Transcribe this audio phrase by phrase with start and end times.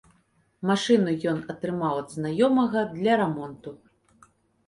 [0.69, 3.75] Машыну ён атрымаў ад знаёмага для рамонту.